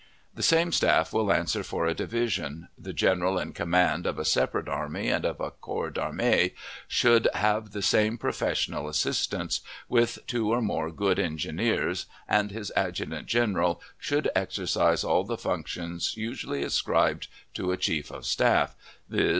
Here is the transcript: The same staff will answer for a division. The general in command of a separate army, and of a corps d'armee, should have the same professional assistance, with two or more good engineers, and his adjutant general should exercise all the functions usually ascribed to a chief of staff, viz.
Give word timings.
The 0.33 0.41
same 0.41 0.71
staff 0.71 1.13
will 1.13 1.31
answer 1.31 1.61
for 1.63 1.85
a 1.85 1.93
division. 1.93 2.69
The 2.75 2.91
general 2.91 3.37
in 3.37 3.53
command 3.53 4.07
of 4.07 4.17
a 4.17 4.25
separate 4.25 4.67
army, 4.67 5.09
and 5.09 5.23
of 5.25 5.39
a 5.39 5.51
corps 5.51 5.91
d'armee, 5.91 6.55
should 6.87 7.27
have 7.35 7.69
the 7.71 7.83
same 7.83 8.17
professional 8.17 8.87
assistance, 8.87 9.59
with 9.87 10.17
two 10.25 10.49
or 10.49 10.59
more 10.59 10.89
good 10.89 11.19
engineers, 11.19 12.07
and 12.27 12.49
his 12.49 12.71
adjutant 12.75 13.27
general 13.27 13.79
should 13.99 14.31
exercise 14.33 15.03
all 15.03 15.23
the 15.23 15.37
functions 15.37 16.17
usually 16.17 16.63
ascribed 16.63 17.27
to 17.53 17.71
a 17.71 17.77
chief 17.77 18.09
of 18.09 18.25
staff, 18.25 18.75
viz. 19.07 19.29